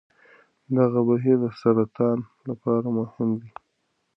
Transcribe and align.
دغه 0.77 0.99
بهیر 1.07 1.37
د 1.43 1.45
سرطان 1.59 2.17
لپاره 2.49 2.87
مهم 2.97 3.29
دی. 3.39 3.51